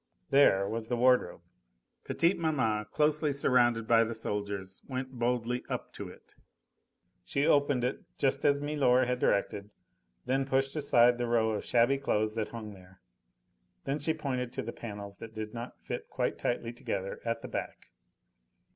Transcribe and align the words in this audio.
There 0.31 0.67
was 0.67 0.87
the 0.87 0.97
wardrobe. 0.97 1.41
Petite 2.05 2.39
maman, 2.39 2.85
closely 2.89 3.31
surrounded 3.31 3.85
by 3.87 4.03
the 4.03 4.15
soldiers, 4.15 4.81
went 4.87 5.11
boldly 5.19 5.63
up 5.69 5.93
to 5.93 6.09
it; 6.09 6.33
she 7.23 7.45
opened 7.45 7.83
it 7.83 8.01
just 8.17 8.43
as 8.43 8.59
milor 8.59 9.05
had 9.05 9.19
directed, 9.19 9.69
and 10.25 10.47
pushed 10.47 10.75
aside 10.75 11.19
the 11.19 11.27
row 11.27 11.51
of 11.51 11.65
shabby 11.65 11.99
clothes 11.99 12.33
that 12.33 12.47
hung 12.49 12.73
there. 12.73 12.99
Then 13.83 13.99
she 13.99 14.15
pointed 14.15 14.51
to 14.53 14.63
the 14.63 14.73
panels 14.73 15.17
that 15.17 15.35
did 15.35 15.53
not 15.53 15.79
fit 15.79 16.09
quite 16.09 16.39
tightly 16.39 16.73
together 16.73 17.21
at 17.23 17.43
the 17.43 17.47
back. 17.47 17.91